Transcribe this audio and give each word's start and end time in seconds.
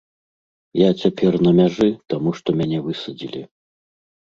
Я 0.79 0.87
цяпер 1.01 1.33
на 1.49 1.51
мяжы, 1.61 1.87
таму 2.15 2.29
што 2.41 2.57
мяне 2.63 2.83
высадзілі. 2.89 3.47